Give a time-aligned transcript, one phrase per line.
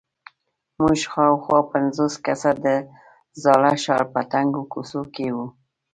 [0.79, 2.67] موږ شاوخوا پنځوس کسه د
[3.43, 5.47] زاړه ښار په تنګو کوڅو کې وو.